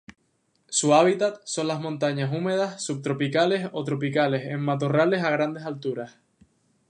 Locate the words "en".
4.47-4.59